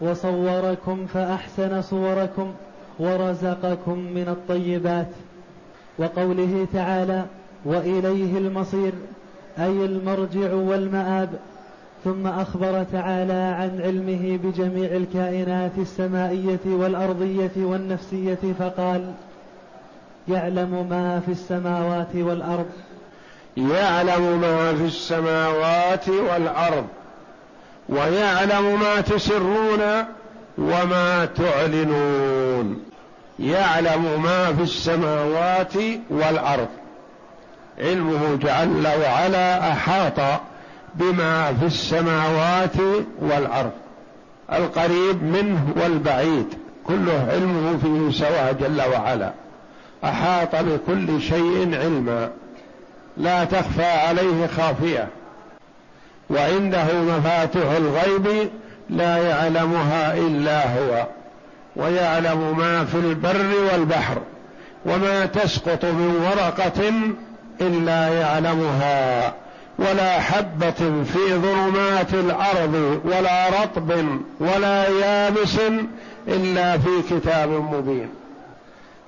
[0.00, 2.52] وصوركم فأحسن صوركم
[2.98, 5.08] ورزقكم من الطيبات
[5.98, 7.24] وقوله تعالى
[7.64, 8.92] وإليه المصير
[9.58, 11.28] أي المرجع والمآب
[12.04, 19.12] ثم أخبر تعالى عن علمه بجميع الكائنات السمائية والأرضية والنفسية فقال
[20.28, 22.66] يعلم ما في السماوات والأرض
[23.56, 26.86] يعلم ما في السماوات والأرض
[27.88, 29.80] ويعلم ما تسرون
[30.58, 32.84] وما تعلنون.
[33.38, 35.72] يعلم ما في السماوات
[36.10, 36.68] والأرض.
[37.78, 40.40] علمه جل وعلا أحاط
[40.94, 42.76] بما في السماوات
[43.20, 43.72] والأرض.
[44.52, 46.54] القريب منه والبعيد
[46.86, 49.32] كله علمه فيه سواء جل وعلا.
[50.04, 52.30] أحاط بكل شيء علما.
[53.16, 55.08] لا تخفى عليه خافية.
[56.30, 58.50] وعنده مفاتح الغيب
[58.90, 61.06] لا يعلمها إلا هو
[61.76, 64.18] ويعلم ما في البر والبحر
[64.86, 66.92] وما تسقط من ورقة
[67.60, 69.34] إلا يعلمها
[69.78, 73.90] ولا حبة في ظلمات الأرض ولا رطب
[74.40, 75.58] ولا يابس
[76.28, 78.08] إلا في كتاب مبين.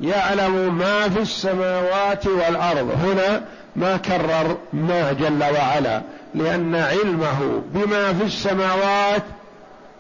[0.01, 2.91] يعلم ما في السماوات والأرض.
[3.05, 3.43] هنا
[3.77, 6.03] ما كرر ما جل وعلا
[6.35, 9.23] لأن علمه بما في السماوات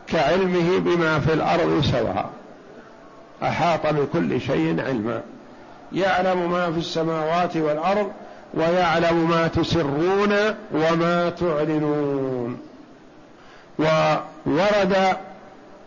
[0.06, 2.30] كعلمه بما في الأرض سواء.
[3.42, 5.22] أحاط بكل شيء علما.
[5.92, 8.10] يعلم ما في السماوات والأرض
[8.54, 10.34] ويعلم ما تسرون
[10.72, 12.58] وما تعلنون.
[13.78, 15.16] وورد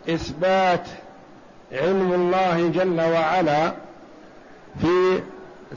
[0.08, 0.86] إثبات
[1.72, 3.72] علم الله جل وعلا
[4.80, 5.20] في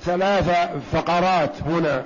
[0.02, 0.50] ثلاث
[0.94, 2.04] فقرات هنا.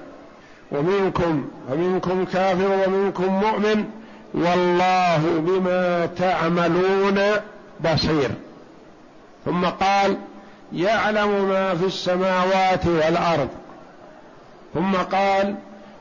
[0.72, 3.86] ومنكم ومنكم كافر ومنكم مؤمن
[4.34, 7.22] والله بما تعملون
[7.86, 8.30] بصير.
[9.46, 10.18] ثم قال
[10.74, 13.48] يعلم ما في السماوات والأرض.
[14.74, 15.56] ثم قال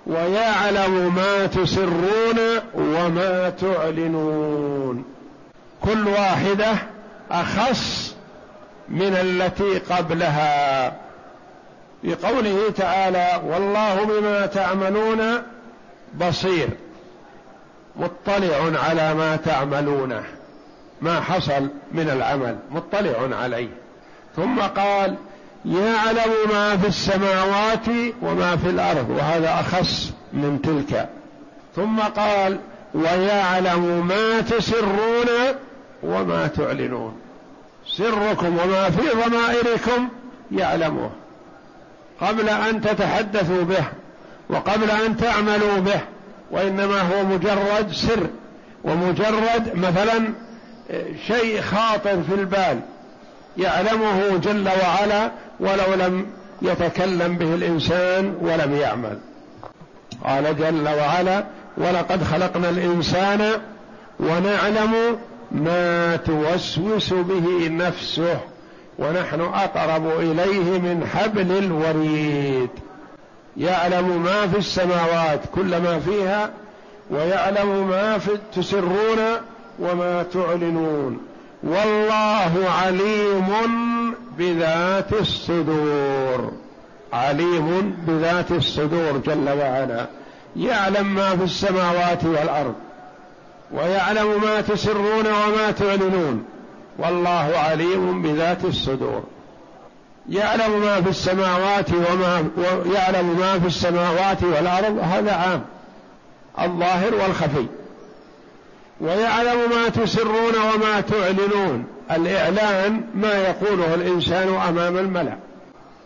[0.06, 2.38] ويعلم ما تسرون
[2.74, 5.04] وما تعلنون.
[5.84, 6.74] كل واحدة
[7.30, 8.14] أخص
[8.88, 10.92] من التي قبلها.
[12.04, 15.42] بقوله تعالى والله بما تعملون
[16.20, 16.68] بصير
[17.96, 20.24] مطلع على ما تعملونه
[21.02, 23.68] ما حصل من العمل مطلع عليه
[24.36, 25.16] ثم قال
[25.64, 27.88] يعلم ما في السماوات
[28.22, 31.08] وما في الأرض وهذا أخص من تلك
[31.76, 32.58] ثم قال
[32.94, 35.28] ويعلم ما تسرون
[36.02, 37.16] وما تعلنون
[37.86, 40.08] سركم وما في ضمائركم
[40.52, 41.10] يعلمه
[42.20, 43.84] قبل أن تتحدثوا به
[44.50, 46.00] وقبل أن تعملوا به
[46.50, 48.26] وإنما هو مجرد سر
[48.84, 50.32] ومجرد مثلا
[51.26, 52.80] شيء خاطر في البال
[53.56, 56.26] يعلمه جل وعلا ولو لم
[56.62, 59.18] يتكلم به الإنسان ولم يعمل.
[60.24, 61.44] قال جل وعلا
[61.76, 63.60] ولقد خلقنا الإنسان
[64.20, 65.18] ونعلم
[65.52, 68.40] ما توسوس به نفسه
[68.98, 72.70] ونحن أقرب إليه من حبل الوريد.
[73.56, 76.50] يعلم ما في السماوات كل ما فيها
[77.10, 79.18] ويعلم ما في تسرون
[79.78, 81.18] وما تعلنون.
[81.62, 83.46] والله عليم
[84.38, 86.52] بذات الصدور.
[87.12, 90.06] عليم بذات الصدور جل وعلا.
[90.56, 92.74] يعلم ما في السماوات والأرض
[93.72, 96.44] ويعلم ما تسرون وما تعلنون.
[96.98, 99.22] والله عليم بذات الصدور.
[100.28, 102.48] يعلم ما في السماوات وما
[102.94, 105.64] يعلم ما في السماوات والأرض هذا عام.
[106.60, 107.66] الظاهر والخفي.
[109.00, 111.84] ويعلم ما تسرون وما تعلنون.
[112.10, 115.36] الإعلان ما يقوله الإنسان أمام الملأ.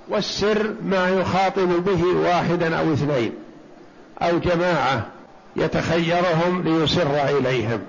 [0.08, 3.32] والسر ما يخاطب به واحدا أو اثنين.
[4.22, 5.06] أو جماعة
[5.56, 7.80] يتخيرهم ليسر إليهم.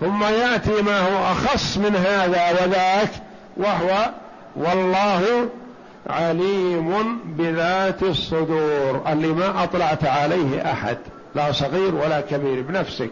[0.00, 3.10] ثم يأتي ما هو أخص من هذا وذاك
[3.56, 4.10] وهو
[4.56, 5.48] والله
[6.06, 10.98] عليم بذات الصدور اللي ما أطلعت عليه أحد
[11.34, 13.10] لا صغير ولا كبير بنفسك.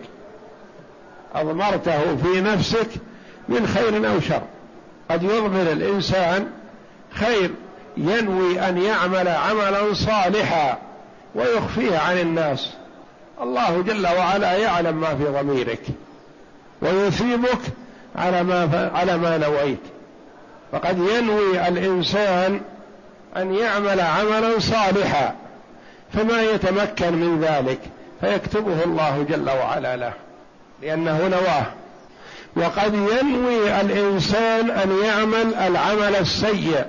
[1.35, 2.89] أضمرته في نفسك
[3.49, 4.43] من خير أو شر.
[5.11, 6.51] قد يضمر الإنسان
[7.13, 7.51] خير
[7.97, 10.79] ينوي أن يعمل عملا صالحا
[11.35, 12.71] ويخفيه عن الناس.
[13.43, 15.83] الله جل وعلا يعلم ما في ضميرك.
[16.83, 17.61] ويثيبك
[18.17, 19.81] على ما على ما نويت.
[20.73, 22.61] فقد ينوي الإنسان
[23.37, 25.35] أن يعمل عملا صالحا
[26.13, 27.79] فما يتمكن من ذلك
[28.21, 30.13] فيكتبه الله جل وعلا له
[30.83, 31.67] لأنه نواه.
[32.57, 36.85] وقد ينوي الإنسان أن يعمل العمل السيء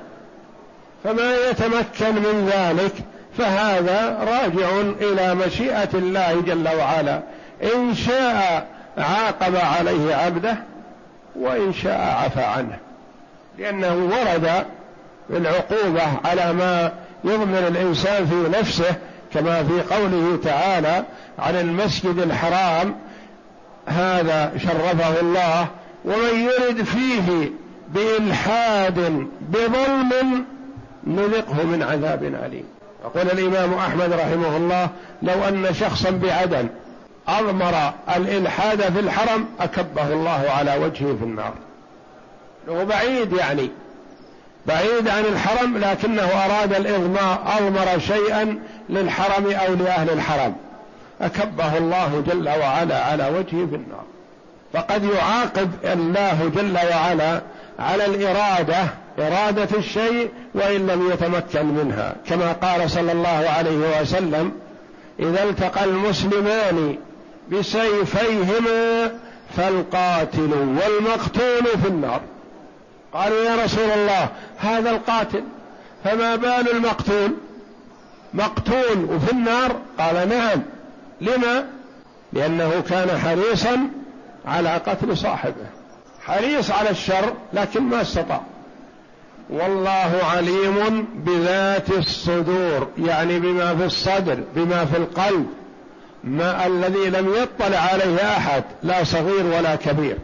[1.03, 2.93] فما يتمكن من ذلك
[3.37, 4.69] فهذا راجع
[5.01, 7.21] إلى مشيئة الله جل وعلا.
[7.75, 8.67] إن شاء
[8.99, 10.57] عاقب عليه عبده
[11.35, 12.77] وإن شاء عفى عنه.
[13.57, 14.65] لأنه ورد
[15.29, 16.91] العقوبة على ما
[17.23, 18.95] يضمن الإنسان في نفسه
[19.33, 21.03] كما في قوله تعالى
[21.39, 22.95] عن المسجد الحرام
[23.85, 25.67] هذا شرفه الله
[26.05, 27.51] ومن يرد فيه
[27.89, 30.45] بإلحاد بظلم
[31.07, 32.65] نذقه من عذاب أليم.
[33.05, 34.89] يقول الإمام أحمد رحمه الله
[35.21, 36.67] لو أن شخصا بعدن
[37.27, 41.53] أضمر الإلحاد في الحرم أكبه الله على وجهه في النار.
[42.69, 43.69] هو بعيد يعني
[44.65, 48.59] بعيد عن الحرم لكنه أراد الإضمار أضمر شيئا
[48.89, 50.55] للحرم أو لأهل الحرم.
[51.21, 54.03] أكبه الله جل وعلا على وجهه في النار.
[54.73, 57.41] فقد يعاقب الله جل وعلا
[57.79, 58.87] على الإرادة
[59.19, 62.15] إرادة الشيء وإن لم يتمكن منها.
[62.27, 64.51] كما قال صلى الله عليه وسلم
[65.19, 66.97] إذا التقى المسلمان
[67.51, 69.11] بسيفيهما
[69.57, 72.21] فالقاتل والمقتول في النار.
[73.13, 75.43] قالوا يا رسول الله هذا القاتل
[76.03, 77.31] فما بال المقتول؟
[78.33, 80.61] مقتول وفي النار؟ قال نعم.
[81.21, 81.65] لما؟
[82.33, 83.89] لأنه كان حريصا
[84.45, 85.65] على قتل صاحبه.
[86.25, 88.41] حريص على الشر لكن ما استطاع.
[89.49, 95.45] والله عليم بذات الصدور يعني بما في الصدر بما في القلب.
[96.23, 100.17] ما الذي لم يطلع عليه أحد لا صغير ولا كبير.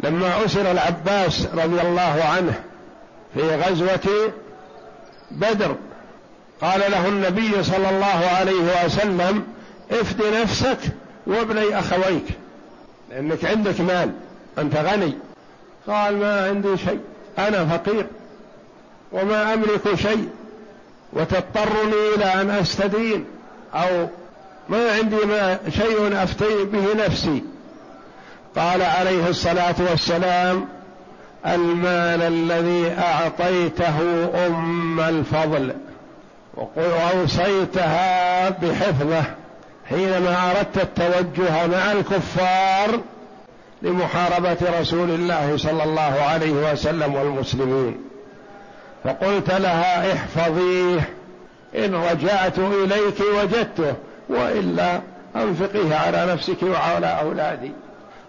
[0.00, 2.54] لما أسر العباس رضي الله عنه
[3.34, 4.32] في غزوة
[5.30, 5.76] بدر
[6.60, 9.44] قال له النبي صلى الله عليه وسلم
[9.90, 10.78] افد نفسك
[11.26, 12.24] وابني أخويك
[13.10, 14.10] لأنك عندك مال
[14.58, 15.14] أنت غني.
[15.86, 17.00] قال ما عندي شيء
[17.38, 18.06] أنا فقير
[19.12, 20.28] وما أملك شيء
[21.12, 23.24] وتضطرني إلى أن أستدين
[23.74, 24.08] أو
[24.68, 27.42] ما عندي ما شيء أفتي به نفسي.
[28.56, 30.68] قال عليه الصلاة والسلام
[31.46, 33.98] المال الذي أعطيته
[34.46, 35.74] أم الفضل
[36.76, 39.24] وأوصيتها بحفظه
[39.88, 43.00] حينما أردت التوجه مع الكفار
[43.82, 48.00] لمحاربة رسول الله صلى الله عليه وسلم والمسلمين.
[49.04, 51.08] فقلت لها احفظيه
[51.76, 53.94] إن رجعت إليك وجدته.
[54.28, 55.00] وإلا
[55.36, 57.72] أنفقيه على نفسك وعلى أولادي.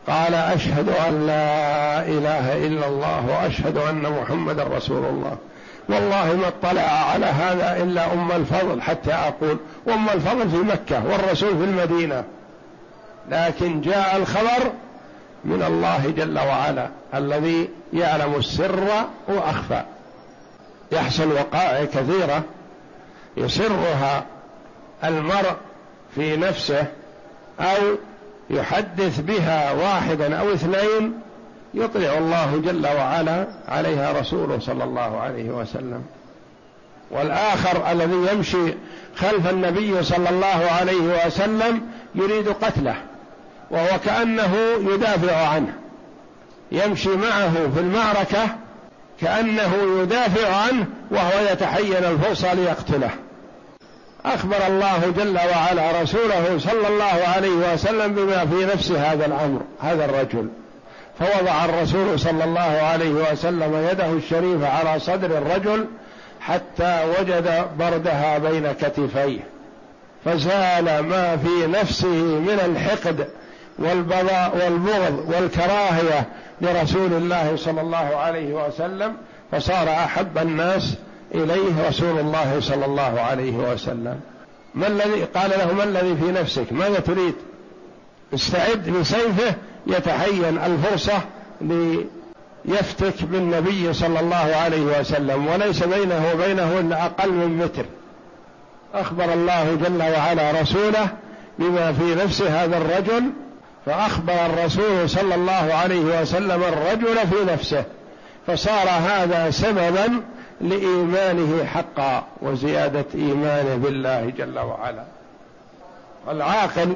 [0.07, 5.37] قال أشهد أن لا إله إلا الله وأشهد أن محمدا رسول الله.
[5.89, 11.57] والله ما اطلع على هذا إلا أم الفضل حتى أقول ام الفضل في مكة والرسول
[11.57, 12.23] في المدينة.
[13.29, 14.71] لكن جاء الخبر
[15.45, 18.87] من الله جل وعلا الذي يعلم السر
[19.27, 19.83] وأخفى.
[20.91, 22.43] يحصل وقائع كثيرة
[23.37, 24.25] يسرها
[25.03, 25.55] المرء
[26.15, 26.85] في نفسه
[27.59, 27.95] أو
[28.49, 31.19] يحدث بها واحدا أو اثنين
[31.73, 36.03] يطلع الله جل وعلا عليها رسوله صلى الله عليه وسلم.
[37.11, 38.73] والآخر الذي يمشي
[39.15, 41.81] خلف النبي صلى الله عليه وسلم
[42.15, 42.95] يريد قتله
[43.71, 45.73] وهو كأنه يدافع عنه.
[46.71, 48.55] يمشي معه في المعركة
[49.21, 53.09] كأنه يدافع عنه وهو يتحين الفرصة ليقتله.
[54.25, 60.05] أخبر الله جل وعلا رسوله صلى الله عليه وسلم بما في نفس هذا الأمر هذا
[60.05, 60.49] الرجل.
[61.19, 65.85] فوضع الرسول صلى الله عليه وسلم يده الشريفه على صدر الرجل
[66.41, 69.39] حتى وجد بردها بين كتفيه.
[70.25, 73.27] فزال ما في نفسه من الحقد
[73.79, 76.25] والبغض والكراهية
[76.61, 79.13] لرسول الله صلى الله عليه وسلم
[79.51, 80.95] فصار أحب الناس
[81.43, 84.19] إليه رسول الله صلى الله عليه وسلم.
[84.75, 87.35] ما الذي قال له ما الذي في نفسك؟ ماذا تريد؟
[88.33, 89.55] استعد بسيفه
[89.87, 91.21] يتحين الفرصة
[92.65, 95.47] ليفتك بالنبي صلى الله عليه وسلم.
[95.47, 97.85] وليس بينه وبينه الا أقل من متر
[98.93, 101.07] أخبر الله جل وعلا رسوله
[101.59, 103.23] بما في نفس هذا الرجل
[103.85, 107.83] فأخبر الرسول صلى الله عليه وسلم الرجل في نفسه
[108.47, 110.21] فصار هذا سببا
[110.61, 115.03] لإيمانه حقا وزيادة إيمانه بالله جل وعلا.
[116.29, 116.95] العاقل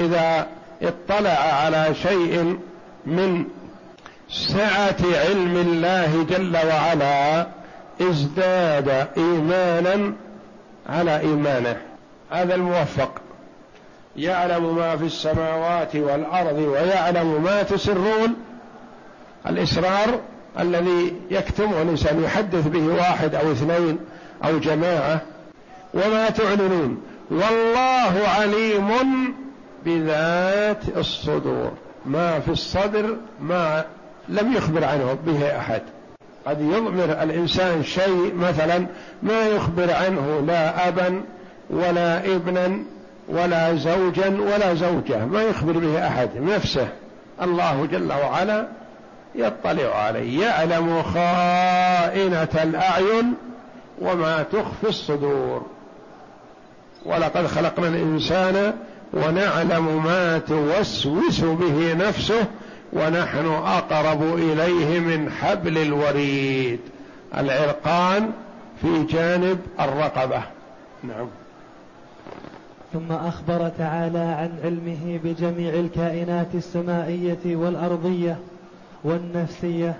[0.00, 0.46] إذا
[0.82, 2.58] اطلع على شيء
[3.06, 3.44] من
[4.30, 7.46] سعة علم الله جل وعلا
[8.00, 10.12] ازداد إيمانا
[10.88, 11.76] على إيمانه.
[12.30, 13.10] هذا الموفق.
[14.16, 18.34] يعلم ما في السماوات والأرض ويعلم ما تسرون.
[19.46, 20.20] الاسرار
[20.60, 23.98] الذي يكتمه الإنسان يحدث به واحد أو اثنين
[24.44, 25.20] أو جماعة.
[25.94, 28.88] وما تعلنون والله عليم
[29.84, 31.72] بذات الصدور.
[32.06, 33.84] ما في الصدر ما
[34.28, 35.82] لم يخبر عنه به أحد.
[36.46, 38.86] قد يضمر الإنسان شيء مثلا
[39.22, 41.22] ما يخبر عنه لا ابا
[41.70, 42.78] ولا ابنا
[43.28, 46.88] ولا زوجا ولا زوجة ما يخبر به أحد نفسه.
[47.42, 48.68] الله جل وعلا
[49.38, 53.34] يطلع عليه يعلم خائنة الأعين
[54.00, 55.66] وما تخفي الصدور.
[57.06, 58.74] ولقد خلقنا الإنسان
[59.12, 62.44] ونعلم ما توسوس به نفسه
[62.92, 66.80] ونحن أقرب إليه من حبل الوريد.
[67.36, 68.30] العرقان
[68.82, 70.42] في جانب الرقبة.
[71.04, 71.26] نعم.
[72.92, 78.38] ثم أخبر تعالى عن علمه بجميع الكائنات السمائيه والأرضية.
[79.04, 79.94] والنفسية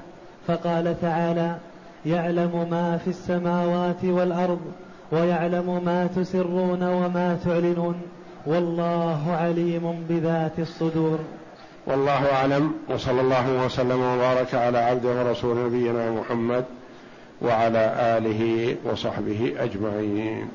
[0.47, 1.57] فقال تعالى
[2.07, 4.61] يعلم ما في السماوات والأرض
[5.13, 8.01] ويعلم ما تسرون وما تعلنون
[8.47, 11.19] والله عليم بذات الصدور.
[11.87, 16.65] والله أعلم وصلى الله وسلم وبارك على عبده ورسول نبينا محمد
[17.43, 20.49] وعلى آله وصحبه أجمعين.